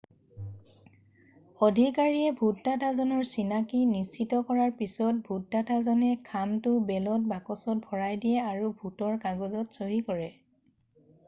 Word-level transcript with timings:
আধিকাৰীয়ে 1.65 2.31
ভোটদাতাজনৰ 2.39 3.27
চিনাকি 3.33 3.83
নিশ্চিত 3.91 4.39
কৰাৰ 4.47 4.73
পিছত 4.81 5.23
ভোটদাতাজনে 5.29 6.11
খামতো 6.31 6.75
বেলত 6.89 7.31
বাকচত 7.35 7.79
ভৰাই 7.87 8.19
দিয়ে 8.27 8.43
আৰু 8.49 8.73
ভোটৰ 8.83 9.23
কাগজত 9.29 9.79
চহী 9.79 10.03
কৰে 10.11 10.29